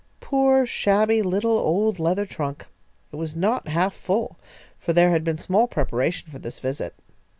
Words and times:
Poor, 0.19 0.65
shabby, 0.65 1.21
little, 1.21 1.59
old 1.59 1.99
leather 1.99 2.25
trunk! 2.25 2.65
It 3.13 3.17
was 3.17 3.35
not 3.35 3.67
half 3.67 3.93
full, 3.93 4.35
for 4.79 4.93
there 4.93 5.11
had 5.11 5.23
been 5.23 5.37
small 5.37 5.67
preparation 5.67 6.31
for 6.31 6.39
this 6.39 6.57
visit. 6.57 6.95